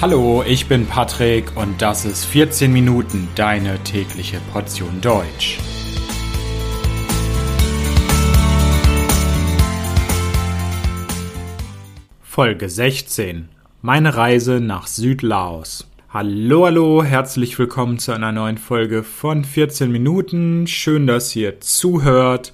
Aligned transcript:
Hallo, 0.00 0.44
ich 0.46 0.68
bin 0.68 0.86
Patrick 0.86 1.56
und 1.56 1.82
das 1.82 2.04
ist 2.04 2.24
14 2.24 2.72
Minuten 2.72 3.26
deine 3.34 3.82
tägliche 3.82 4.38
Portion 4.52 5.00
Deutsch. 5.00 5.58
Folge 12.22 12.68
16. 12.68 13.48
Meine 13.82 14.16
Reise 14.16 14.60
nach 14.60 14.86
Südlaos. 14.86 15.90
Hallo, 16.10 16.66
hallo, 16.66 17.02
herzlich 17.02 17.58
willkommen 17.58 17.98
zu 17.98 18.12
einer 18.12 18.30
neuen 18.30 18.58
Folge 18.58 19.02
von 19.02 19.42
14 19.42 19.90
Minuten. 19.90 20.68
Schön, 20.68 21.08
dass 21.08 21.34
ihr 21.34 21.60
zuhört. 21.60 22.52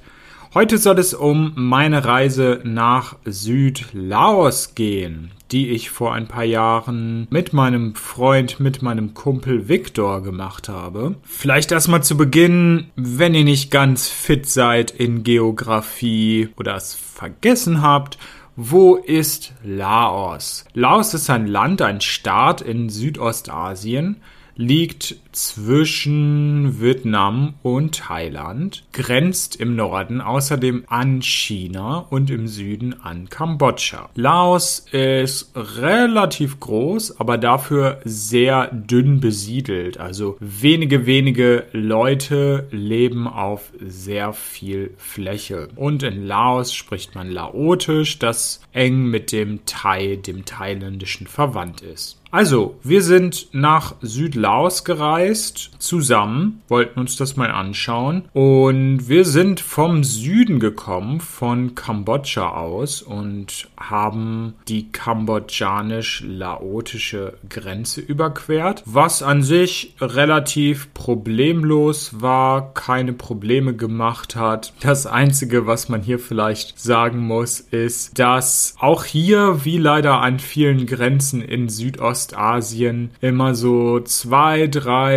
Heute 0.54 0.78
soll 0.78 1.00
es 1.00 1.14
um 1.14 1.50
meine 1.56 2.04
Reise 2.04 2.60
nach 2.62 3.16
Südlaos 3.24 4.76
gehen, 4.76 5.32
die 5.50 5.70
ich 5.70 5.90
vor 5.90 6.14
ein 6.14 6.28
paar 6.28 6.44
Jahren 6.44 7.26
mit 7.28 7.52
meinem 7.52 7.96
Freund, 7.96 8.60
mit 8.60 8.80
meinem 8.80 9.14
Kumpel 9.14 9.68
Victor 9.68 10.22
gemacht 10.22 10.68
habe. 10.68 11.16
Vielleicht 11.24 11.72
erstmal 11.72 12.04
zu 12.04 12.16
Beginn, 12.16 12.86
wenn 12.94 13.34
ihr 13.34 13.42
nicht 13.42 13.72
ganz 13.72 14.08
fit 14.08 14.46
seid 14.46 14.92
in 14.92 15.24
Geografie 15.24 16.50
oder 16.56 16.76
es 16.76 16.94
vergessen 16.94 17.82
habt, 17.82 18.16
wo 18.54 18.94
ist 18.94 19.54
Laos? 19.64 20.66
Laos 20.72 21.14
ist 21.14 21.30
ein 21.30 21.48
Land, 21.48 21.82
ein 21.82 22.00
Staat 22.00 22.60
in 22.60 22.90
Südostasien, 22.90 24.18
liegt 24.54 25.16
zwischen 25.34 26.80
Vietnam 26.80 27.54
und 27.62 27.96
Thailand, 27.96 28.84
grenzt 28.92 29.56
im 29.56 29.76
Norden 29.76 30.20
außerdem 30.20 30.84
an 30.88 31.22
China 31.22 32.06
und 32.10 32.30
im 32.30 32.46
Süden 32.46 33.00
an 33.02 33.28
Kambodscha. 33.28 34.10
Laos 34.14 34.86
ist 34.92 35.52
relativ 35.54 36.60
groß, 36.60 37.20
aber 37.20 37.38
dafür 37.38 38.00
sehr 38.04 38.68
dünn 38.68 39.20
besiedelt. 39.20 39.98
Also 39.98 40.36
wenige, 40.40 41.06
wenige 41.06 41.66
Leute 41.72 42.68
leben 42.70 43.26
auf 43.26 43.72
sehr 43.80 44.32
viel 44.32 44.94
Fläche. 44.96 45.68
Und 45.76 46.02
in 46.02 46.26
Laos 46.26 46.72
spricht 46.74 47.14
man 47.14 47.30
Laotisch, 47.30 48.18
das 48.18 48.60
eng 48.72 49.06
mit 49.06 49.32
dem 49.32 49.64
Thai, 49.66 50.16
dem 50.16 50.44
thailändischen 50.44 51.26
verwandt 51.26 51.80
ist. 51.80 52.20
Also, 52.34 52.80
wir 52.82 53.00
sind 53.02 53.46
nach 53.52 53.94
Südlaos 54.00 54.82
gereist, 54.82 55.23
zusammen, 55.32 56.62
wollten 56.68 57.00
uns 57.00 57.16
das 57.16 57.36
mal 57.36 57.50
anschauen. 57.50 58.24
Und 58.32 59.08
wir 59.08 59.24
sind 59.24 59.58
vom 59.60 60.04
Süden 60.04 60.60
gekommen, 60.60 61.20
von 61.20 61.74
Kambodscha 61.74 62.50
aus 62.50 63.02
und 63.02 63.68
haben 63.76 64.54
die 64.68 64.90
kambodschanisch-laotische 64.90 67.34
Grenze 67.48 68.00
überquert, 68.00 68.82
was 68.86 69.22
an 69.22 69.42
sich 69.42 69.94
relativ 70.00 70.94
problemlos 70.94 72.20
war, 72.20 72.72
keine 72.74 73.12
Probleme 73.12 73.74
gemacht 73.74 74.36
hat. 74.36 74.72
Das 74.80 75.06
Einzige, 75.06 75.66
was 75.66 75.88
man 75.88 76.02
hier 76.02 76.18
vielleicht 76.18 76.78
sagen 76.78 77.18
muss, 77.18 77.60
ist, 77.60 78.18
dass 78.18 78.74
auch 78.78 79.04
hier, 79.04 79.64
wie 79.64 79.78
leider 79.78 80.20
an 80.20 80.38
vielen 80.38 80.86
Grenzen 80.86 81.42
in 81.42 81.68
Südost 81.68 82.34
Ostasien 82.34 83.10
immer 83.20 83.54
so 83.54 84.00
zwei, 84.00 84.66
drei 84.66 85.13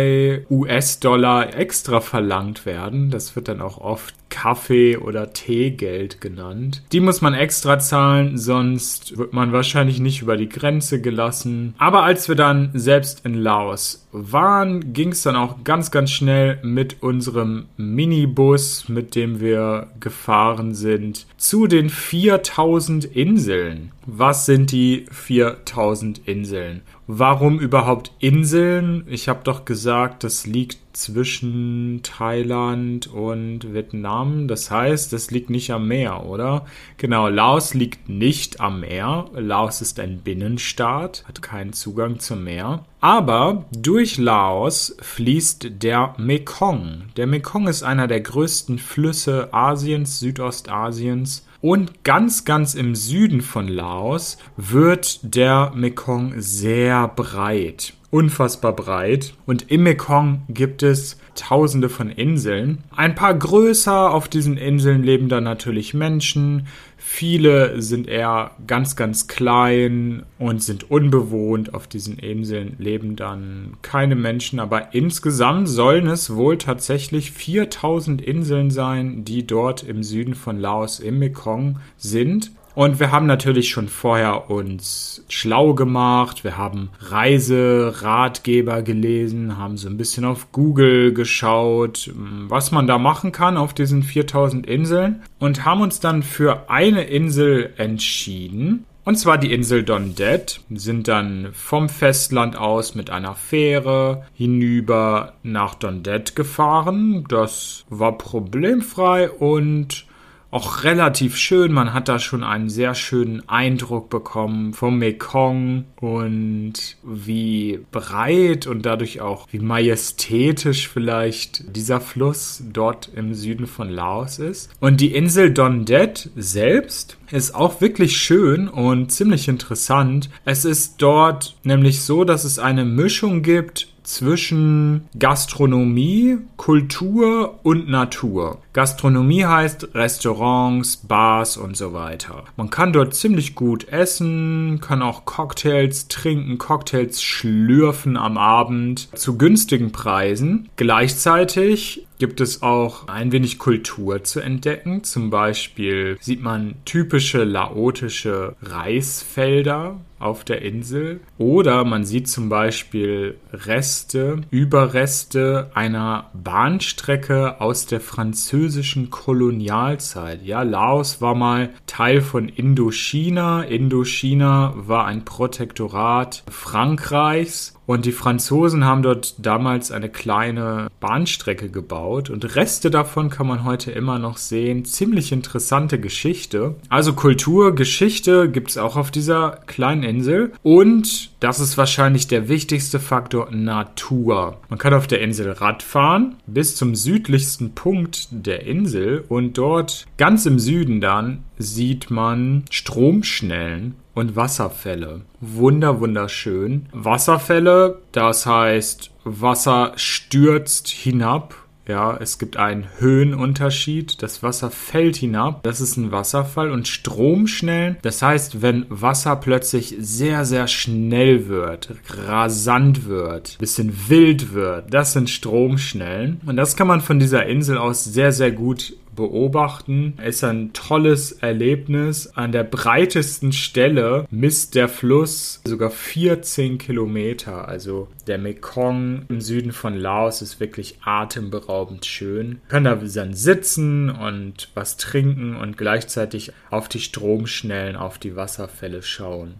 US-Dollar 0.50 1.54
extra 1.54 2.00
verlangt 2.00 2.66
werden. 2.66 3.10
Das 3.10 3.36
wird 3.36 3.48
dann 3.48 3.60
auch 3.60 3.78
oft 3.78 4.14
Kaffee- 4.28 4.98
oder 4.98 5.32
Teegeld 5.32 6.20
genannt. 6.20 6.82
Die 6.92 7.00
muss 7.00 7.20
man 7.20 7.34
extra 7.34 7.78
zahlen, 7.78 8.38
sonst 8.38 9.16
wird 9.16 9.32
man 9.32 9.52
wahrscheinlich 9.52 10.00
nicht 10.00 10.22
über 10.22 10.36
die 10.36 10.48
Grenze 10.48 11.00
gelassen. 11.00 11.74
Aber 11.78 12.02
als 12.02 12.28
wir 12.28 12.36
dann 12.36 12.70
selbst 12.74 13.24
in 13.24 13.34
Laos 13.34 14.06
waren, 14.12 14.92
ging 14.92 15.12
es 15.12 15.22
dann 15.22 15.36
auch 15.36 15.64
ganz, 15.64 15.90
ganz 15.90 16.10
schnell 16.10 16.58
mit 16.62 17.02
unserem 17.02 17.66
Minibus, 17.76 18.88
mit 18.88 19.14
dem 19.14 19.40
wir 19.40 19.88
gefahren 20.00 20.74
sind, 20.74 21.26
zu 21.36 21.66
den 21.66 21.88
4000 21.88 23.04
Inseln. 23.04 23.92
Was 24.06 24.46
sind 24.46 24.72
die 24.72 25.06
4000 25.10 26.26
Inseln? 26.26 26.82
Warum 27.10 27.58
überhaupt 27.58 28.12
Inseln? 28.18 29.04
Ich 29.06 29.30
habe 29.30 29.40
doch 29.42 29.64
gesagt, 29.64 30.24
das 30.24 30.46
liegt 30.46 30.76
zwischen 30.92 32.00
Thailand 32.02 33.06
und 33.06 33.72
Vietnam. 33.72 34.46
Das 34.46 34.70
heißt, 34.70 35.14
es 35.14 35.30
liegt 35.30 35.48
nicht 35.48 35.70
am 35.70 35.88
Meer, 35.88 36.26
oder? 36.26 36.66
Genau, 36.98 37.28
Laos 37.28 37.72
liegt 37.72 38.10
nicht 38.10 38.60
am 38.60 38.80
Meer. 38.80 39.24
Laos 39.34 39.80
ist 39.80 39.98
ein 40.00 40.18
Binnenstaat, 40.18 41.24
hat 41.26 41.40
keinen 41.40 41.72
Zugang 41.72 42.18
zum 42.18 42.44
Meer. 42.44 42.84
Aber 43.00 43.64
durch 43.72 44.18
Laos 44.18 44.94
fließt 45.00 45.82
der 45.82 46.14
Mekong. 46.18 47.04
Der 47.16 47.26
Mekong 47.26 47.68
ist 47.68 47.84
einer 47.84 48.06
der 48.06 48.20
größten 48.20 48.78
Flüsse 48.78 49.48
Asiens, 49.54 50.20
Südostasiens. 50.20 51.47
Und 51.60 52.04
ganz, 52.04 52.44
ganz 52.44 52.74
im 52.74 52.94
Süden 52.94 53.40
von 53.40 53.66
Laos 53.66 54.38
wird 54.56 55.34
der 55.34 55.72
Mekong 55.74 56.34
sehr 56.36 57.08
breit 57.08 57.94
unfassbar 58.10 58.74
breit 58.74 59.34
und 59.44 59.70
im 59.70 59.82
Mekong 59.82 60.42
gibt 60.48 60.82
es 60.82 61.18
tausende 61.34 61.88
von 61.88 62.10
Inseln. 62.10 62.78
Ein 62.94 63.14
paar 63.14 63.34
größer, 63.34 64.12
auf 64.12 64.28
diesen 64.28 64.56
Inseln 64.56 65.02
leben 65.02 65.28
dann 65.28 65.44
natürlich 65.44 65.92
Menschen. 65.92 66.66
Viele 67.10 67.80
sind 67.80 68.06
eher 68.06 68.52
ganz, 68.66 68.94
ganz 68.94 69.26
klein 69.26 70.24
und 70.38 70.62
sind 70.62 70.88
unbewohnt. 70.90 71.72
Auf 71.74 71.88
diesen 71.88 72.18
Inseln 72.18 72.76
leben 72.78 73.16
dann 73.16 73.78
keine 73.82 74.14
Menschen, 74.14 74.60
aber 74.60 74.94
insgesamt 74.94 75.68
sollen 75.68 76.06
es 76.06 76.36
wohl 76.36 76.58
tatsächlich 76.58 77.32
4000 77.32 78.20
Inseln 78.22 78.70
sein, 78.70 79.24
die 79.24 79.44
dort 79.44 79.82
im 79.82 80.04
Süden 80.04 80.34
von 80.34 80.60
Laos 80.60 81.00
im 81.00 81.18
Mekong 81.18 81.80
sind. 81.96 82.52
Und 82.78 83.00
wir 83.00 83.10
haben 83.10 83.26
natürlich 83.26 83.70
schon 83.70 83.88
vorher 83.88 84.52
uns 84.52 85.24
schlau 85.28 85.74
gemacht. 85.74 86.44
Wir 86.44 86.56
haben 86.56 86.90
Reiseratgeber 87.00 88.82
gelesen, 88.82 89.58
haben 89.58 89.76
so 89.76 89.88
ein 89.88 89.96
bisschen 89.96 90.24
auf 90.24 90.52
Google 90.52 91.12
geschaut, 91.12 92.08
was 92.14 92.70
man 92.70 92.86
da 92.86 92.96
machen 92.96 93.32
kann 93.32 93.56
auf 93.56 93.74
diesen 93.74 94.04
4000 94.04 94.64
Inseln 94.64 95.24
und 95.40 95.64
haben 95.64 95.80
uns 95.80 95.98
dann 95.98 96.22
für 96.22 96.70
eine 96.70 97.02
Insel 97.02 97.72
entschieden. 97.78 98.84
Und 99.04 99.16
zwar 99.16 99.38
die 99.38 99.52
Insel 99.52 99.82
Dondet. 99.82 100.60
Sind 100.70 101.08
dann 101.08 101.48
vom 101.54 101.88
Festland 101.88 102.56
aus 102.56 102.94
mit 102.94 103.10
einer 103.10 103.34
Fähre 103.34 104.24
hinüber 104.34 105.32
nach 105.42 105.74
Dondet 105.74 106.36
gefahren. 106.36 107.24
Das 107.28 107.86
war 107.88 108.16
problemfrei 108.16 109.28
und 109.30 110.06
auch 110.50 110.84
relativ 110.84 111.36
schön. 111.36 111.72
Man 111.72 111.92
hat 111.92 112.08
da 112.08 112.18
schon 112.18 112.42
einen 112.42 112.70
sehr 112.70 112.94
schönen 112.94 113.48
Eindruck 113.48 114.08
bekommen 114.10 114.72
vom 114.72 114.98
Mekong 114.98 115.84
und 116.00 116.74
wie 117.02 117.80
breit 117.90 118.66
und 118.66 118.86
dadurch 118.86 119.20
auch 119.20 119.46
wie 119.50 119.58
majestätisch 119.58 120.88
vielleicht 120.88 121.76
dieser 121.76 122.00
Fluss 122.00 122.62
dort 122.72 123.10
im 123.14 123.34
Süden 123.34 123.66
von 123.66 123.90
Laos 123.90 124.38
ist. 124.38 124.70
Und 124.80 125.00
die 125.00 125.14
Insel 125.14 125.52
Don 125.52 125.84
Det 125.84 126.30
selbst 126.36 127.18
ist 127.30 127.54
auch 127.54 127.80
wirklich 127.80 128.16
schön 128.16 128.68
und 128.68 129.12
ziemlich 129.12 129.48
interessant. 129.48 130.30
Es 130.44 130.64
ist 130.64 130.96
dort 130.98 131.56
nämlich 131.62 132.00
so, 132.02 132.24
dass 132.24 132.44
es 132.44 132.58
eine 132.58 132.84
Mischung 132.84 133.42
gibt 133.42 133.88
zwischen 134.08 135.08
Gastronomie, 135.18 136.38
Kultur 136.56 137.60
und 137.62 137.88
Natur. 137.88 138.62
Gastronomie 138.72 139.44
heißt 139.44 139.94
Restaurants, 139.94 140.96
Bars 140.96 141.56
und 141.56 141.76
so 141.76 141.92
weiter. 141.92 142.44
Man 142.56 142.70
kann 142.70 142.92
dort 142.92 143.14
ziemlich 143.14 143.54
gut 143.54 143.88
essen, 143.88 144.80
kann 144.80 145.02
auch 145.02 145.24
Cocktails 145.24 146.08
trinken, 146.08 146.58
Cocktails 146.58 147.22
schlürfen 147.22 148.16
am 148.16 148.38
Abend 148.38 149.08
zu 149.16 149.36
günstigen 149.36 149.92
Preisen. 149.92 150.68
Gleichzeitig 150.76 152.06
gibt 152.18 152.40
es 152.40 152.62
auch 152.62 153.08
ein 153.08 153.30
wenig 153.30 153.58
Kultur 153.58 154.24
zu 154.24 154.40
entdecken. 154.40 155.04
Zum 155.04 155.30
Beispiel 155.30 156.18
sieht 156.20 156.42
man 156.42 156.74
typische 156.84 157.44
laotische 157.44 158.56
Reisfelder 158.62 160.00
auf 160.18 160.44
der 160.44 160.62
Insel. 160.62 161.20
Oder 161.38 161.84
man 161.84 162.04
sieht 162.04 162.28
zum 162.28 162.48
Beispiel 162.48 163.38
Reste, 163.52 164.42
Überreste 164.50 165.70
einer 165.74 166.30
Bahnstrecke 166.34 167.60
aus 167.60 167.86
der 167.86 168.00
französischen 168.00 169.10
Kolonialzeit. 169.10 170.42
Ja, 170.42 170.62
Laos 170.62 171.20
war 171.20 171.34
mal 171.34 171.70
Teil 171.86 172.20
von 172.20 172.48
Indochina. 172.48 173.62
Indochina 173.62 174.74
war 174.76 175.06
ein 175.06 175.24
Protektorat 175.24 176.42
Frankreichs 176.50 177.77
Und 177.88 178.04
die 178.04 178.12
Franzosen 178.12 178.84
haben 178.84 179.02
dort 179.02 179.34
damals 179.38 179.90
eine 179.90 180.10
kleine 180.10 180.88
Bahnstrecke 181.00 181.70
gebaut 181.70 182.28
und 182.28 182.54
Reste 182.54 182.90
davon 182.90 183.30
kann 183.30 183.46
man 183.46 183.64
heute 183.64 183.92
immer 183.92 184.18
noch 184.18 184.36
sehen. 184.36 184.84
Ziemlich 184.84 185.32
interessante 185.32 185.98
Geschichte. 185.98 186.74
Also 186.90 187.14
Kultur, 187.14 187.74
Geschichte 187.74 188.50
gibt 188.50 188.68
es 188.68 188.76
auch 188.76 188.96
auf 188.96 189.10
dieser 189.10 189.60
kleinen 189.64 190.02
Insel 190.02 190.52
und 190.62 191.30
das 191.40 191.60
ist 191.60 191.78
wahrscheinlich 191.78 192.26
der 192.26 192.50
wichtigste 192.50 193.00
Faktor 193.00 193.50
Natur. 193.52 194.58
Man 194.68 194.78
kann 194.78 194.92
auf 194.92 195.06
der 195.06 195.22
Insel 195.22 195.50
Rad 195.52 195.82
fahren 195.82 196.36
bis 196.46 196.76
zum 196.76 196.94
südlichsten 196.94 197.72
Punkt 197.72 198.28
der 198.32 198.66
Insel 198.66 199.24
und 199.30 199.56
dort 199.56 200.06
ganz 200.18 200.44
im 200.44 200.58
Süden 200.58 201.00
dann 201.00 201.44
sieht 201.58 202.10
man 202.10 202.64
Stromschnellen 202.70 203.96
und 204.14 204.36
Wasserfälle. 204.36 205.22
Wunder, 205.40 206.00
wunderschön. 206.00 206.86
Wasserfälle, 206.92 207.98
das 208.12 208.46
heißt, 208.46 209.10
Wasser 209.24 209.92
stürzt 209.96 210.88
hinab 210.88 211.54
ja, 211.88 212.18
es 212.20 212.38
gibt 212.38 212.58
einen 212.58 212.86
Höhenunterschied. 212.98 214.22
Das 214.22 214.42
Wasser 214.42 214.70
fällt 214.70 215.16
hinab. 215.16 215.62
Das 215.62 215.80
ist 215.80 215.96
ein 215.96 216.12
Wasserfall. 216.12 216.70
Und 216.70 216.86
Stromschnellen, 216.86 217.96
das 218.02 218.20
heißt, 218.20 218.60
wenn 218.60 218.84
Wasser 218.90 219.36
plötzlich 219.36 219.96
sehr, 219.98 220.44
sehr 220.44 220.68
schnell 220.68 221.48
wird, 221.48 221.94
rasant 222.10 223.06
wird, 223.06 223.56
bisschen 223.58 223.94
wild 224.08 224.52
wird, 224.52 224.92
das 224.92 225.14
sind 225.14 225.30
Stromschnellen. 225.30 226.42
Und 226.44 226.56
das 226.56 226.76
kann 226.76 226.86
man 226.86 227.00
von 227.00 227.18
dieser 227.18 227.46
Insel 227.46 227.78
aus 227.78 228.04
sehr, 228.04 228.32
sehr 228.32 228.52
gut 228.52 228.94
beobachten. 229.18 230.14
Ist 230.24 230.44
ein 230.44 230.72
tolles 230.72 231.32
Erlebnis. 231.32 232.28
An 232.36 232.52
der 232.52 232.62
breitesten 232.62 233.52
Stelle 233.52 234.26
misst 234.30 234.76
der 234.76 234.88
Fluss 234.88 235.60
sogar 235.66 235.90
14 235.90 236.78
Kilometer. 236.78 237.66
Also 237.66 238.06
der 238.28 238.38
Mekong 238.38 239.26
im 239.28 239.40
Süden 239.40 239.72
von 239.72 239.96
Laos 239.96 240.40
ist 240.40 240.60
wirklich 240.60 240.98
atemberaubend 241.04 242.06
schön. 242.06 242.60
Man 242.62 242.68
kann 242.68 242.84
da 242.84 242.94
dann 242.94 243.34
sitzen 243.34 244.08
und 244.08 244.70
was 244.74 244.96
trinken 244.96 245.56
und 245.56 245.76
gleichzeitig 245.76 246.52
auf 246.70 246.88
die 246.88 247.00
Stromschnellen, 247.00 247.96
auf 247.96 248.18
die 248.18 248.36
Wasserfälle 248.36 249.02
schauen. 249.02 249.54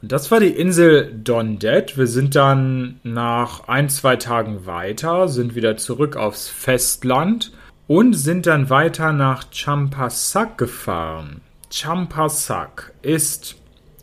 Und 0.00 0.10
das 0.10 0.30
war 0.30 0.40
die 0.40 0.48
Insel 0.48 1.12
Dondet. 1.22 1.98
Wir 1.98 2.06
sind 2.06 2.34
dann 2.34 2.98
nach 3.02 3.68
ein, 3.68 3.90
zwei 3.90 4.16
Tagen 4.16 4.64
weiter, 4.64 5.28
sind 5.28 5.54
wieder 5.54 5.76
zurück 5.76 6.16
aufs 6.16 6.48
Festland 6.48 7.52
und 7.86 8.14
sind 8.14 8.46
dann 8.46 8.70
weiter 8.70 9.12
nach 9.12 9.50
Champasak 9.52 10.58
gefahren. 10.58 11.40
Champasak 11.70 12.92
ist 13.02 13.56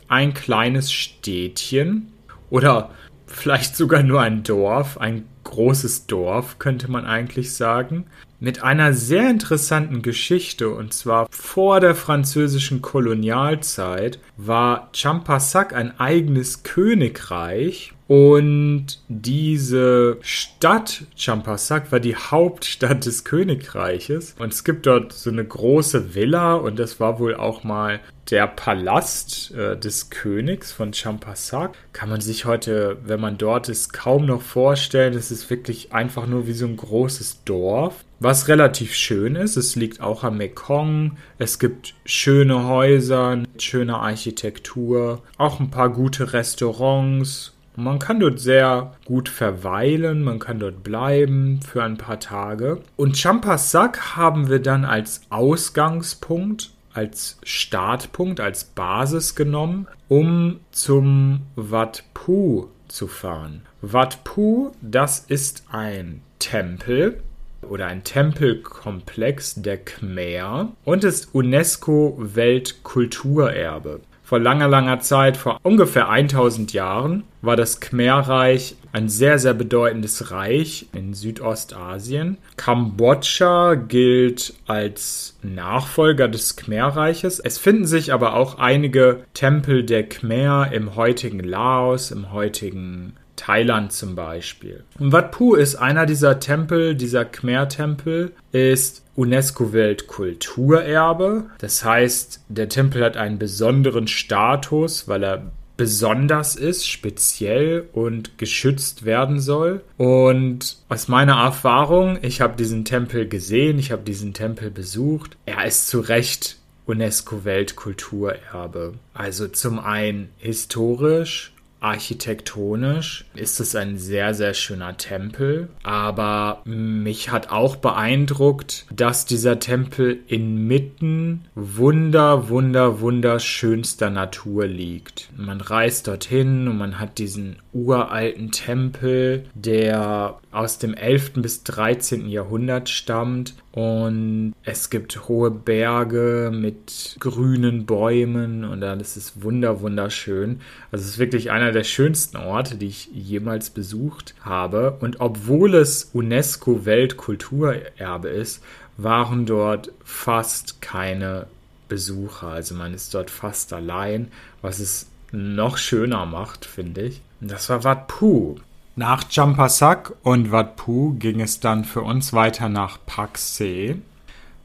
ein 0.08 0.34
kleines 0.34 0.92
Städtchen 0.92 2.12
oder 2.50 2.90
vielleicht 3.26 3.76
sogar 3.76 4.02
nur 4.02 4.20
ein 4.20 4.42
Dorf, 4.42 4.98
ein 4.98 5.26
großes 5.44 6.06
Dorf 6.06 6.58
könnte 6.58 6.90
man 6.90 7.06
eigentlich 7.06 7.54
sagen, 7.54 8.06
mit 8.40 8.62
einer 8.62 8.94
sehr 8.94 9.30
interessanten 9.30 10.02
Geschichte 10.02 10.70
und 10.70 10.92
zwar 10.94 11.28
vor 11.30 11.80
der 11.80 11.94
französischen 11.94 12.82
Kolonialzeit 12.82 14.18
war 14.36 14.90
Champasak 14.92 15.74
ein 15.74 16.00
eigenes 16.00 16.62
Königreich 16.62 17.92
und 18.10 18.86
diese 19.06 20.18
Stadt 20.20 21.04
Champasak 21.16 21.92
war 21.92 22.00
die 22.00 22.16
Hauptstadt 22.16 23.06
des 23.06 23.22
Königreiches. 23.22 24.34
Und 24.36 24.52
es 24.52 24.64
gibt 24.64 24.86
dort 24.86 25.12
so 25.12 25.30
eine 25.30 25.44
große 25.44 26.12
Villa 26.12 26.54
und 26.54 26.80
das 26.80 26.98
war 26.98 27.20
wohl 27.20 27.36
auch 27.36 27.62
mal 27.62 28.00
der 28.28 28.48
Palast 28.48 29.52
äh, 29.52 29.76
des 29.76 30.10
Königs 30.10 30.72
von 30.72 30.92
Champasak. 30.92 31.76
Kann 31.92 32.08
man 32.08 32.20
sich 32.20 32.46
heute, 32.46 32.96
wenn 33.04 33.20
man 33.20 33.38
dort 33.38 33.68
ist, 33.68 33.92
kaum 33.92 34.26
noch 34.26 34.42
vorstellen. 34.42 35.14
Es 35.14 35.30
ist 35.30 35.48
wirklich 35.48 35.92
einfach 35.92 36.26
nur 36.26 36.48
wie 36.48 36.52
so 36.52 36.66
ein 36.66 36.76
großes 36.76 37.44
Dorf. 37.44 38.04
Was 38.22 38.48
relativ 38.48 38.94
schön 38.94 39.34
ist, 39.34 39.56
es 39.56 39.76
liegt 39.76 40.00
auch 40.00 40.24
am 40.24 40.36
Mekong. 40.36 41.16
Es 41.38 41.58
gibt 41.58 41.94
schöne 42.04 42.68
Häuser, 42.68 43.42
schöne 43.58 43.96
Architektur, 43.96 45.22
auch 45.38 45.58
ein 45.58 45.70
paar 45.70 45.88
gute 45.88 46.34
Restaurants 46.34 47.54
man 47.76 47.98
kann 47.98 48.20
dort 48.20 48.38
sehr 48.38 48.92
gut 49.04 49.28
verweilen, 49.28 50.22
man 50.22 50.38
kann 50.38 50.58
dort 50.58 50.82
bleiben 50.82 51.60
für 51.66 51.82
ein 51.82 51.96
paar 51.96 52.20
Tage. 52.20 52.82
Und 52.96 53.16
Champasak 53.16 54.16
haben 54.16 54.50
wir 54.50 54.60
dann 54.60 54.84
als 54.84 55.22
Ausgangspunkt, 55.30 56.72
als 56.92 57.38
Startpunkt, 57.42 58.40
als 58.40 58.64
Basis 58.64 59.34
genommen, 59.34 59.86
um 60.08 60.60
zum 60.72 61.42
Wat 61.56 62.04
Phu 62.14 62.68
zu 62.88 63.06
fahren. 63.06 63.62
Wat 63.80 64.18
Phu, 64.24 64.72
das 64.82 65.20
ist 65.20 65.64
ein 65.70 66.20
Tempel 66.38 67.22
oder 67.68 67.86
ein 67.86 68.04
Tempelkomplex 68.04 69.62
der 69.62 69.78
Khmer 69.78 70.72
und 70.84 71.04
ist 71.04 71.34
UNESCO 71.34 72.16
Weltkulturerbe. 72.18 74.00
Vor 74.30 74.38
langer, 74.38 74.68
langer 74.68 75.00
Zeit, 75.00 75.36
vor 75.36 75.58
ungefähr 75.64 76.08
1000 76.08 76.72
Jahren, 76.72 77.24
war 77.42 77.56
das 77.56 77.80
Khmerreich 77.80 78.76
ein 78.92 79.08
sehr, 79.08 79.40
sehr 79.40 79.54
bedeutendes 79.54 80.30
Reich 80.30 80.86
in 80.92 81.14
Südostasien. 81.14 82.38
Kambodscha 82.56 83.74
gilt 83.74 84.54
als 84.68 85.36
Nachfolger 85.42 86.28
des 86.28 86.54
Khmerreiches. 86.54 87.40
Es 87.40 87.58
finden 87.58 87.86
sich 87.86 88.12
aber 88.12 88.34
auch 88.34 88.58
einige 88.58 89.24
Tempel 89.34 89.84
der 89.84 90.08
Khmer 90.08 90.70
im 90.72 90.94
heutigen 90.94 91.40
Laos, 91.40 92.12
im 92.12 92.32
heutigen 92.32 93.14
Thailand 93.40 93.92
zum 93.92 94.14
Beispiel. 94.14 94.84
Und 94.98 95.12
Wat 95.12 95.34
Phu 95.34 95.54
ist 95.54 95.76
einer 95.76 96.04
dieser 96.04 96.40
Tempel, 96.40 96.94
dieser 96.94 97.24
Khmer-Tempel, 97.24 98.32
ist 98.52 99.02
UNESCO-Weltkulturerbe. 99.16 101.44
Das 101.58 101.82
heißt, 101.84 102.42
der 102.48 102.68
Tempel 102.68 103.02
hat 103.02 103.16
einen 103.16 103.38
besonderen 103.38 104.08
Status, 104.08 105.08
weil 105.08 105.24
er 105.24 105.50
besonders 105.78 106.56
ist, 106.56 106.86
speziell 106.86 107.88
und 107.94 108.36
geschützt 108.36 109.06
werden 109.06 109.40
soll. 109.40 109.80
Und 109.96 110.76
aus 110.90 111.08
meiner 111.08 111.42
Erfahrung, 111.42 112.18
ich 112.20 112.42
habe 112.42 112.56
diesen 112.56 112.84
Tempel 112.84 113.26
gesehen, 113.26 113.78
ich 113.78 113.90
habe 113.90 114.02
diesen 114.02 114.34
Tempel 114.34 114.70
besucht, 114.70 115.38
er 115.46 115.64
ist 115.64 115.88
zu 115.88 116.00
Recht 116.00 116.58
UNESCO-Weltkulturerbe. 116.84 118.92
Also 119.14 119.48
zum 119.48 119.78
einen 119.78 120.28
historisch 120.36 121.54
Architektonisch 121.80 123.24
ist 123.34 123.58
es 123.58 123.74
ein 123.74 123.98
sehr, 123.98 124.34
sehr 124.34 124.54
schöner 124.54 124.96
Tempel, 124.96 125.68
aber 125.82 126.60
mich 126.64 127.30
hat 127.30 127.50
auch 127.50 127.76
beeindruckt, 127.76 128.86
dass 128.94 129.24
dieser 129.24 129.58
Tempel 129.58 130.18
inmitten 130.28 131.46
wunder, 131.54 132.48
wunder, 132.48 133.00
wunderschönster 133.00 134.10
Natur 134.10 134.66
liegt. 134.66 135.30
Man 135.36 135.60
reist 135.60 136.06
dorthin 136.06 136.68
und 136.68 136.78
man 136.78 136.98
hat 136.98 137.18
diesen 137.18 137.56
uralten 137.72 138.50
Tempel, 138.52 139.44
der 139.54 140.38
aus 140.52 140.78
dem 140.78 140.94
11. 140.94 141.34
bis 141.34 141.62
13. 141.64 142.28
Jahrhundert 142.28 142.88
stammt 142.88 143.54
und 143.72 144.54
es 144.64 144.90
gibt 144.90 145.28
hohe 145.28 145.50
Berge 145.50 146.50
mit 146.52 147.16
grünen 147.20 147.86
Bäumen 147.86 148.64
und 148.64 148.82
alles 148.82 149.16
ist 149.16 149.42
wunder 149.42 149.80
wunderschön. 149.80 150.60
Also 150.90 151.04
es 151.04 151.12
ist 151.12 151.18
wirklich 151.18 151.52
einer 151.52 151.70
der 151.70 151.84
schönsten 151.84 152.36
Orte, 152.36 152.76
die 152.76 152.88
ich 152.88 153.06
jemals 153.12 153.70
besucht 153.70 154.34
habe 154.40 154.96
und 155.00 155.20
obwohl 155.20 155.74
es 155.74 156.10
UNESCO 156.12 156.84
Weltkulturerbe 156.84 158.28
ist, 158.28 158.62
waren 158.96 159.46
dort 159.46 159.92
fast 160.04 160.82
keine 160.82 161.46
Besucher. 161.88 162.48
Also 162.48 162.74
man 162.74 162.92
ist 162.92 163.14
dort 163.14 163.30
fast 163.30 163.72
allein, 163.72 164.32
was 164.62 164.80
es 164.80 165.06
noch 165.30 165.76
schöner 165.76 166.26
macht, 166.26 166.64
finde 166.64 167.02
ich. 167.02 167.22
Das 167.40 167.68
war 167.68 167.84
Wat 167.84 168.10
Phu. 168.10 168.56
Nach 168.96 169.22
Champasak 169.30 170.14
und 170.22 170.50
Wat 170.50 170.78
Phu 170.80 171.14
ging 171.14 171.40
es 171.40 171.60
dann 171.60 171.84
für 171.84 172.02
uns 172.02 172.32
weiter 172.32 172.68
nach 172.68 172.98
Pakse. 173.06 173.98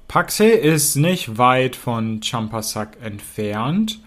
Pakse 0.08 0.46
ist 0.46 0.96
nicht 0.96 1.38
weit 1.38 1.76
von 1.76 2.22
Champasak 2.22 2.98
entfernt 3.02 4.00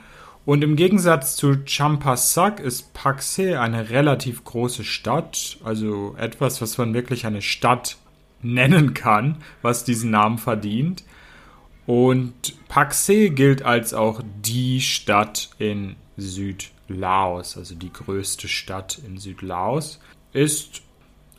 und 0.45 0.65
im 0.65 0.75
Gegensatz 0.75 1.37
zu 1.37 1.65
Champasak 1.65 2.59
ist 2.59 2.95
Pakse 2.95 3.61
eine 3.61 3.91
relativ 3.91 4.43
große 4.45 4.83
Stadt, 4.83 5.59
also 5.63 6.17
etwas, 6.19 6.61
was 6.61 6.79
man 6.79 6.95
wirklich 6.95 7.25
eine 7.25 7.43
Stadt 7.43 7.97
nennen 8.43 8.95
kann, 8.95 9.37
was 9.63 9.85
diesen 9.85 10.11
Namen 10.11 10.39
verdient. 10.39 11.05
Und 11.87 12.55
Pakse 12.69 13.31
gilt 13.31 13.63
als 13.63 13.95
auch 13.95 14.21
die 14.43 14.81
Stadt 14.81 15.51
in 15.59 15.97
Südlaos, 16.89 17.57
also 17.57 17.75
die 17.75 17.93
größte 17.93 18.49
Stadt 18.49 18.99
in 19.07 19.19
Südlaos, 19.19 20.01
ist 20.33 20.83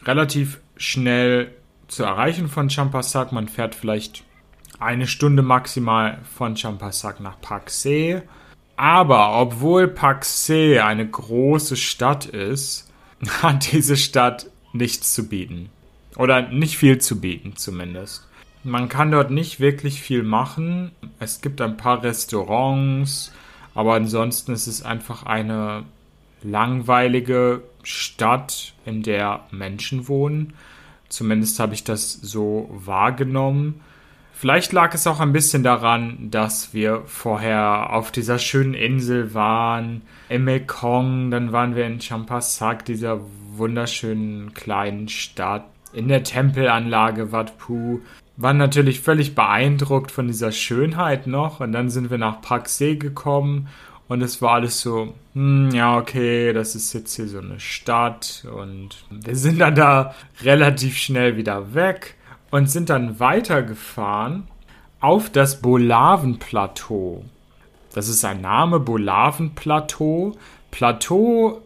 relativ 0.03 0.59
schnell 0.77 1.51
zu 1.87 2.03
erreichen 2.03 2.47
von 2.47 2.69
Champasak. 2.69 3.31
Man 3.31 3.47
fährt 3.47 3.75
vielleicht 3.75 4.23
eine 4.79 5.07
Stunde 5.07 5.41
maximal 5.41 6.19
von 6.37 6.55
Champasak 6.55 7.19
nach 7.19 7.41
Pakse. 7.41 8.23
Aber 8.77 9.41
obwohl 9.41 9.87
Pakse 9.87 10.83
eine 10.85 11.07
große 11.07 11.75
Stadt 11.75 12.27
ist, 12.27 12.91
hat 13.41 13.71
diese 13.71 13.97
Stadt 13.97 14.49
nichts 14.71 15.13
zu 15.13 15.27
bieten. 15.27 15.69
Oder 16.15 16.43
nicht 16.43 16.77
viel 16.77 16.99
zu 16.99 17.19
bieten 17.19 17.55
zumindest. 17.55 18.27
Man 18.63 18.89
kann 18.89 19.11
dort 19.11 19.31
nicht 19.31 19.59
wirklich 19.59 20.01
viel 20.01 20.23
machen. 20.23 20.91
Es 21.19 21.41
gibt 21.41 21.61
ein 21.61 21.77
paar 21.77 22.03
Restaurants, 22.03 23.31
aber 23.79 23.93
ansonsten 23.93 24.51
ist 24.51 24.67
es 24.67 24.83
einfach 24.83 25.23
eine 25.23 25.85
langweilige 26.43 27.63
Stadt, 27.81 28.73
in 28.83 29.03
der 29.03 29.45
Menschen 29.51 30.09
wohnen. 30.09 30.53
Zumindest 31.07 31.61
habe 31.61 31.75
ich 31.75 31.85
das 31.85 32.11
so 32.11 32.69
wahrgenommen. 32.73 33.79
Vielleicht 34.33 34.73
lag 34.73 34.93
es 34.93 35.07
auch 35.07 35.21
ein 35.21 35.31
bisschen 35.31 35.63
daran, 35.63 36.29
dass 36.29 36.73
wir 36.73 37.03
vorher 37.05 37.93
auf 37.93 38.11
dieser 38.11 38.37
schönen 38.37 38.73
Insel 38.73 39.33
waren, 39.33 40.01
im 40.27 40.43
Mekong, 40.43 41.31
dann 41.31 41.53
waren 41.53 41.73
wir 41.73 41.85
in 41.85 42.01
Champasak, 42.01 42.83
dieser 42.83 43.21
wunderschönen 43.53 44.53
kleinen 44.53 45.07
Stadt, 45.07 45.63
in 45.93 46.09
der 46.09 46.25
Tempelanlage 46.25 47.31
Wat 47.31 47.51
Phu, 47.57 48.01
waren 48.39 48.57
natürlich 48.57 49.01
völlig 49.01 49.35
beeindruckt 49.35 50.11
von 50.11 50.27
dieser 50.27 50.53
Schönheit 50.53 51.27
noch 51.27 51.59
und 51.59 51.73
dann 51.73 51.89
sind 51.89 52.09
wir 52.09 52.17
nach 52.17 52.41
Paksee 52.41 52.95
gekommen 52.95 53.67
und 54.07 54.21
es 54.21 54.41
war 54.41 54.53
alles 54.53 54.79
so, 54.79 55.13
hm, 55.33 55.71
ja, 55.71 55.97
okay, 55.97 56.53
das 56.53 56.73
ist 56.73 56.93
jetzt 56.93 57.13
hier 57.15 57.27
so 57.27 57.39
eine 57.39 57.59
Stadt 57.59 58.47
und 58.51 59.03
wir 59.11 59.35
sind 59.35 59.59
dann 59.59 59.75
da 59.75 60.15
relativ 60.41 60.95
schnell 60.97 61.35
wieder 61.35 61.73
weg 61.73 62.15
und 62.49 62.69
sind 62.69 62.89
dann 62.89 63.19
weitergefahren 63.19 64.47
auf 65.01 65.29
das 65.29 65.61
Bolaven-Plateau. 65.61 67.25
Das 67.93 68.07
ist 68.07 68.23
ein 68.23 68.39
Name, 68.39 68.79
Bolaven-Plateau. 68.79 70.37
Plateau 70.71 71.61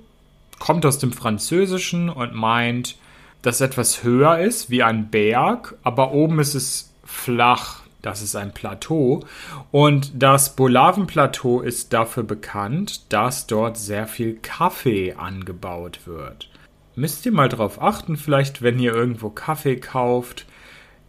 kommt 0.58 0.86
aus 0.88 0.98
dem 0.98 1.14
Französischen 1.14 2.10
und 2.10 2.34
meint, 2.34 2.98
dass 3.44 3.62
etwas 3.62 4.04
höher 4.04 4.40
ist 4.40 4.72
wie 4.72 4.82
ein 4.82 5.12
Berg, 5.12 5.76
aber 5.84 6.14
oben 6.14 6.40
ist 6.40 6.56
es 6.56 6.94
flach. 7.04 7.84
Das 8.02 8.22
ist 8.22 8.36
ein 8.36 8.54
Plateau. 8.54 9.24
Und 9.72 10.12
das 10.22 10.56
Bolaven-Plateau 10.58 11.62
ist 11.62 11.94
dafür 11.94 12.24
bekannt, 12.24 13.14
dass 13.14 13.48
dort 13.48 13.78
sehr 13.78 14.08
viel 14.08 14.40
Kaffee 14.42 15.14
angebaut 15.14 16.02
wird. 16.06 16.50
Müsst 16.96 17.26
ihr 17.26 17.32
mal 17.32 17.50
drauf 17.50 17.82
achten, 17.82 18.18
vielleicht, 18.18 18.62
wenn 18.62 18.78
ihr 18.80 18.94
irgendwo 18.94 19.30
Kaffee 19.30 19.78
kauft, 19.78 20.46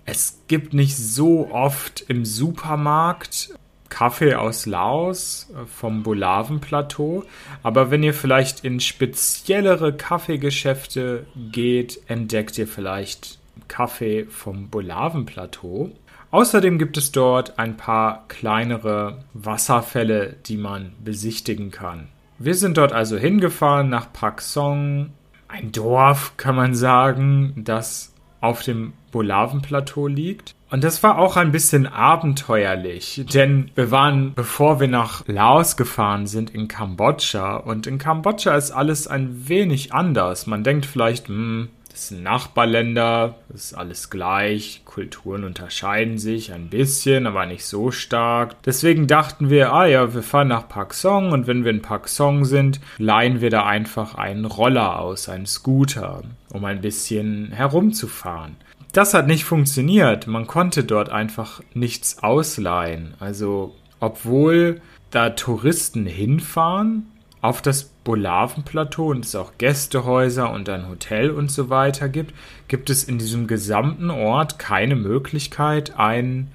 es 0.06 0.42
gibt 0.48 0.74
nicht 0.74 0.96
so 0.96 1.50
oft 1.50 2.04
im 2.08 2.24
Supermarkt 2.24 3.54
Kaffee 3.94 4.34
aus 4.34 4.66
Laos 4.66 5.48
äh, 5.52 5.66
vom 5.66 6.02
Bolaven-Plateau, 6.02 7.22
aber 7.62 7.92
wenn 7.92 8.02
ihr 8.02 8.12
vielleicht 8.12 8.64
in 8.64 8.80
speziellere 8.80 9.92
Kaffeegeschäfte 9.92 11.26
geht, 11.52 12.00
entdeckt 12.08 12.58
ihr 12.58 12.66
vielleicht 12.66 13.38
Kaffee 13.68 14.24
vom 14.24 14.68
Bolaven-Plateau. 14.68 15.92
Außerdem 16.32 16.80
gibt 16.80 16.96
es 16.96 17.12
dort 17.12 17.60
ein 17.60 17.76
paar 17.76 18.24
kleinere 18.26 19.22
Wasserfälle, 19.32 20.34
die 20.46 20.56
man 20.56 20.94
besichtigen 21.04 21.70
kann. 21.70 22.08
Wir 22.40 22.56
sind 22.56 22.76
dort 22.78 22.92
also 22.92 23.16
hingefahren 23.16 23.90
nach 23.90 24.12
Pak 24.12 24.42
Song, 24.42 25.12
ein 25.46 25.70
Dorf, 25.70 26.36
kann 26.36 26.56
man 26.56 26.74
sagen, 26.74 27.52
das 27.58 28.13
auf 28.44 28.62
dem 28.62 28.92
Bolaven-Plateau 29.10 30.06
liegt. 30.06 30.54
Und 30.70 30.82
das 30.82 31.02
war 31.02 31.18
auch 31.18 31.36
ein 31.36 31.52
bisschen 31.52 31.86
abenteuerlich, 31.86 33.24
denn 33.32 33.70
wir 33.76 33.90
waren, 33.90 34.34
bevor 34.34 34.80
wir 34.80 34.88
nach 34.88 35.26
Laos 35.28 35.76
gefahren 35.76 36.26
sind, 36.26 36.50
in 36.50 36.66
Kambodscha. 36.66 37.56
Und 37.56 37.86
in 37.86 37.98
Kambodscha 37.98 38.56
ist 38.56 38.72
alles 38.72 39.06
ein 39.06 39.48
wenig 39.48 39.94
anders. 39.94 40.46
Man 40.46 40.64
denkt 40.64 40.86
vielleicht, 40.86 41.28
hm, 41.28 41.68
das 41.94 42.08
sind 42.08 42.24
Nachbarländer, 42.24 43.36
das 43.50 43.66
ist 43.66 43.74
alles 43.74 44.10
gleich, 44.10 44.82
Kulturen 44.84 45.44
unterscheiden 45.44 46.18
sich 46.18 46.52
ein 46.52 46.68
bisschen, 46.68 47.28
aber 47.28 47.46
nicht 47.46 47.64
so 47.64 47.92
stark. 47.92 48.60
Deswegen 48.64 49.06
dachten 49.06 49.48
wir, 49.48 49.72
ah 49.72 49.86
ja, 49.86 50.12
wir 50.12 50.24
fahren 50.24 50.48
nach 50.48 50.68
Pak 50.68 50.92
Song 50.92 51.30
und 51.30 51.46
wenn 51.46 51.62
wir 51.62 51.70
in 51.70 51.82
Pak 51.82 52.08
Song 52.08 52.46
sind, 52.46 52.80
leihen 52.98 53.40
wir 53.40 53.50
da 53.50 53.64
einfach 53.64 54.16
einen 54.16 54.44
Roller 54.44 54.98
aus, 54.98 55.28
einen 55.28 55.46
Scooter, 55.46 56.24
um 56.52 56.64
ein 56.64 56.80
bisschen 56.80 57.52
herumzufahren. 57.52 58.56
Das 58.90 59.14
hat 59.14 59.28
nicht 59.28 59.44
funktioniert. 59.44 60.26
Man 60.26 60.48
konnte 60.48 60.82
dort 60.82 61.10
einfach 61.10 61.60
nichts 61.74 62.24
ausleihen. 62.24 63.14
Also, 63.20 63.72
obwohl 64.00 64.80
da 65.12 65.30
Touristen 65.30 66.06
hinfahren, 66.06 67.06
auf 67.44 67.60
das 67.60 67.84
Bolavenplateau 68.04 69.10
und 69.10 69.26
es 69.26 69.36
auch 69.36 69.52
Gästehäuser 69.58 70.50
und 70.50 70.66
ein 70.70 70.88
Hotel 70.88 71.30
und 71.30 71.50
so 71.50 71.68
weiter 71.68 72.08
gibt, 72.08 72.32
gibt 72.68 72.88
es 72.88 73.04
in 73.04 73.18
diesem 73.18 73.46
gesamten 73.46 74.08
Ort 74.10 74.58
keine 74.58 74.96
Möglichkeit, 74.96 75.98
einen 75.98 76.50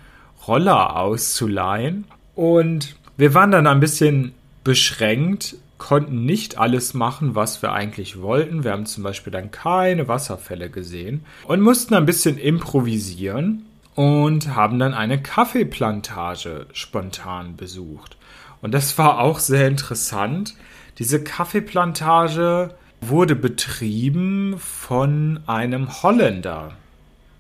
Roller 0.48 0.96
auszuleihen. 0.96 2.06
Und 2.34 2.96
wir 3.18 3.36
waren 3.36 3.52
dann 3.52 3.68
ein 3.68 3.80
bisschen 3.80 4.34
beschränkt, 4.64 5.58
konnten 5.78 6.26
nicht 6.26 6.58
alles 6.58 6.96
machen, 6.96 7.36
was 7.36 7.62
wir 7.62 7.72
eigentlich 7.72 8.20
wollten. 8.20 8.64
Wir 8.64 8.72
haben 8.72 8.88
zum 8.88 9.04
Beispiel 9.04 9.32
dann 9.32 9.52
keine 9.52 10.08
Wasserfälle 10.08 10.72
gesehen 10.72 11.24
und 11.44 11.62
mussten 11.62 11.94
ein 11.94 12.08
bisschen 12.08 12.40
improvisieren 12.40 13.68
und 13.94 14.56
haben 14.56 14.80
dann 14.80 14.96
eine 14.96 15.22
Kaffeeplantage 15.22 16.66
spontan 16.74 17.58
besucht. 17.58 18.18
Und 18.62 18.74
das 18.74 18.98
war 18.98 19.20
auch 19.20 19.40
sehr 19.40 19.68
interessant, 19.68 20.56
diese 20.98 21.24
Kaffeeplantage 21.24 22.76
wurde 23.02 23.36
betrieben 23.36 24.56
von 24.60 25.40
einem 25.48 26.04
Holländer. 26.04 26.74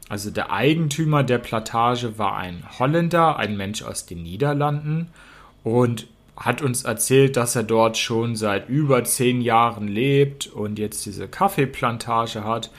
Also 0.07 0.31
der 0.31 0.51
Eigentümer 0.51 1.23
der 1.23 1.37
Plantage 1.37 2.17
war 2.17 2.37
ein 2.37 2.63
Holländer, 2.79 3.37
ein 3.37 3.57
Mensch 3.57 3.83
aus 3.83 4.05
den 4.05 4.23
Niederlanden 4.23 5.09
und 5.63 6.07
hat 6.37 6.61
uns 6.61 6.83
erzählt, 6.83 7.35
dass 7.35 7.55
er 7.55 7.63
dort 7.63 7.97
schon 7.97 8.35
seit 8.35 8.69
über 8.69 9.03
zehn 9.03 9.41
Jahren 9.41 9.87
lebt 9.87 10.47
und 10.47 10.79
jetzt 10.79 11.05
diese 11.05 11.27
Kaffeeplantage 11.27 12.45
hat. 12.45 12.71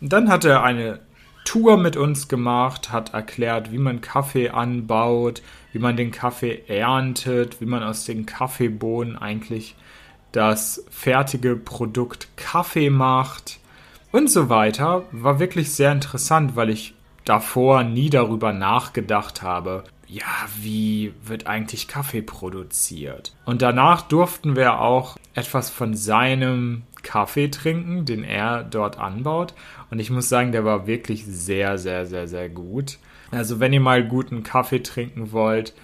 Und 0.00 0.12
dann 0.12 0.28
hat 0.28 0.44
er 0.44 0.64
eine 0.64 0.98
Tour 1.44 1.76
mit 1.76 1.96
uns 1.96 2.28
gemacht, 2.28 2.90
hat 2.90 3.14
erklärt, 3.14 3.70
wie 3.70 3.78
man 3.78 4.00
Kaffee 4.00 4.50
anbaut, 4.50 5.42
wie 5.72 5.78
man 5.78 5.96
den 5.96 6.10
Kaffee 6.10 6.62
erntet, 6.66 7.60
wie 7.60 7.66
man 7.66 7.82
aus 7.82 8.04
den 8.04 8.26
Kaffeebohnen 8.26 9.16
eigentlich 9.16 9.74
das 10.32 10.84
fertige 10.90 11.54
Produkt 11.54 12.28
Kaffee 12.36 12.90
macht 12.90 13.60
und 14.10 14.30
so 14.30 14.48
weiter. 14.48 15.04
War 15.12 15.38
wirklich 15.38 15.72
sehr 15.72 15.92
interessant, 15.92 16.56
weil 16.56 16.70
ich 16.70 16.94
davor 17.24 17.84
nie 17.84 18.10
darüber 18.10 18.52
nachgedacht 18.52 19.42
habe, 19.42 19.84
ja, 20.06 20.26
wie 20.60 21.14
wird 21.24 21.46
eigentlich 21.46 21.88
Kaffee 21.88 22.22
produziert? 22.22 23.34
Und 23.44 23.62
danach 23.62 24.02
durften 24.02 24.54
wir 24.56 24.80
auch 24.80 25.16
etwas 25.34 25.70
von 25.70 25.94
seinem 25.94 26.82
Kaffee 27.04 27.48
trinken, 27.48 28.04
den 28.04 28.24
er 28.24 28.64
dort 28.64 28.98
anbaut. 28.98 29.54
Und 29.90 30.00
ich 30.00 30.10
muss 30.10 30.28
sagen, 30.28 30.50
der 30.50 30.64
war 30.64 30.88
wirklich 30.88 31.24
sehr, 31.24 31.78
sehr, 31.78 32.06
sehr, 32.06 32.26
sehr 32.26 32.48
gut. 32.48 32.98
Also 33.30 33.60
wenn 33.60 33.72
ihr 33.72 33.80
mal 33.80 34.04
guten 34.06 34.42
Kaffee 34.42 34.82
trinken 34.82 35.30
wollt, 35.30 35.74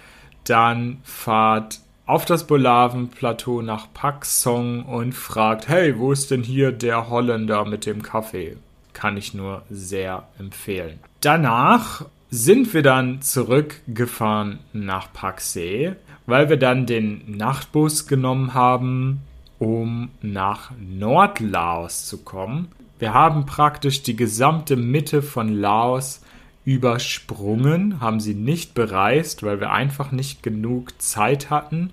dann 0.43 0.99
fahrt 1.03 1.79
auf 2.05 2.25
das 2.25 2.45
Bolaven-Plateau 2.45 3.61
nach 3.61 3.87
Paksong 3.93 4.83
und 4.83 5.13
fragt, 5.13 5.69
hey, 5.69 5.97
wo 5.97 6.11
ist 6.11 6.31
denn 6.31 6.43
hier 6.43 6.71
der 6.73 7.09
Holländer 7.09 7.63
mit 7.63 7.85
dem 7.85 8.01
Kaffee? 8.01 8.57
Kann 8.91 9.15
ich 9.15 9.33
nur 9.33 9.63
sehr 9.69 10.27
empfehlen. 10.37 10.99
Danach 11.21 12.05
sind 12.29 12.73
wir 12.73 12.81
dann 12.81 13.21
zurückgefahren 13.21 14.59
nach 14.73 15.13
Paksee, 15.13 15.95
weil 16.25 16.49
wir 16.49 16.57
dann 16.57 16.85
den 16.85 17.37
Nachtbus 17.37 18.07
genommen 18.07 18.53
haben, 18.53 19.21
um 19.61 20.09
nach 20.23 20.71
Nordlaos 20.79 22.07
zu 22.07 22.23
kommen. 22.23 22.69
Wir 22.97 23.13
haben 23.13 23.45
praktisch 23.45 24.01
die 24.01 24.15
gesamte 24.15 24.75
Mitte 24.75 25.21
von 25.21 25.49
Laos 25.49 26.23
übersprungen, 26.65 28.01
haben 28.01 28.19
sie 28.19 28.33
nicht 28.33 28.73
bereist, 28.73 29.43
weil 29.43 29.59
wir 29.59 29.71
einfach 29.71 30.11
nicht 30.11 30.41
genug 30.41 30.99
Zeit 30.99 31.51
hatten 31.51 31.91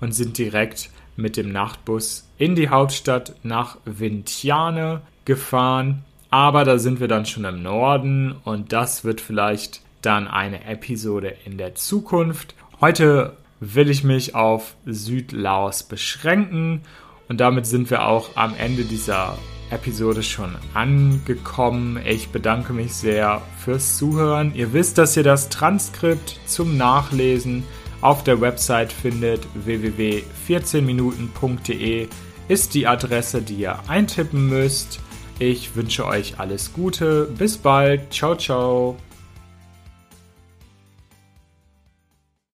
und 0.00 0.12
sind 0.12 0.38
direkt 0.38 0.90
mit 1.16 1.36
dem 1.36 1.50
Nachtbus 1.50 2.28
in 2.38 2.54
die 2.54 2.68
Hauptstadt 2.68 3.34
nach 3.42 3.78
Vientiane 3.84 5.00
gefahren. 5.24 6.04
Aber 6.30 6.62
da 6.62 6.78
sind 6.78 7.00
wir 7.00 7.08
dann 7.08 7.26
schon 7.26 7.44
im 7.44 7.64
Norden 7.64 8.36
und 8.44 8.72
das 8.72 9.02
wird 9.02 9.20
vielleicht 9.20 9.82
dann 10.02 10.28
eine 10.28 10.64
Episode 10.66 11.34
in 11.44 11.58
der 11.58 11.74
Zukunft. 11.74 12.54
Heute 12.80 13.36
will 13.58 13.90
ich 13.90 14.04
mich 14.04 14.36
auf 14.36 14.76
Südlaos 14.86 15.82
beschränken 15.82 16.82
und 17.28 17.40
damit 17.40 17.66
sind 17.66 17.90
wir 17.90 18.06
auch 18.06 18.36
am 18.36 18.54
Ende 18.56 18.84
dieser 18.84 19.36
Episode 19.70 20.22
schon 20.22 20.54
angekommen. 20.74 21.98
Ich 22.06 22.28
bedanke 22.30 22.72
mich 22.72 22.94
sehr 22.94 23.42
fürs 23.62 23.98
Zuhören. 23.98 24.54
Ihr 24.54 24.72
wisst, 24.72 24.96
dass 24.98 25.16
ihr 25.16 25.24
das 25.24 25.48
Transkript 25.48 26.38
zum 26.46 26.76
Nachlesen 26.76 27.64
auf 28.00 28.22
der 28.24 28.40
Website 28.40 28.92
findet 28.92 29.46
www.14minuten.de. 29.54 32.08
ist 32.48 32.74
die 32.74 32.86
Adresse, 32.86 33.42
die 33.42 33.56
ihr 33.56 33.78
eintippen 33.88 34.48
müsst. 34.48 35.00
Ich 35.38 35.76
wünsche 35.76 36.06
euch 36.06 36.38
alles 36.38 36.72
Gute. 36.72 37.28
Bis 37.36 37.58
bald. 37.58 38.10
Ciao, 38.12 38.36
ciao. 38.36 38.96